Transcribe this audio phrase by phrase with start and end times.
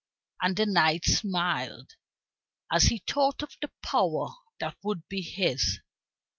[0.41, 1.95] And the knight smiled
[2.71, 5.79] as he thought of the power that would be his.